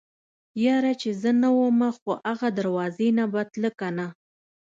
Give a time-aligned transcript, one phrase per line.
[0.63, 4.07] يره چې زه نه ومه خو اغه دروازې نه به تله کنه.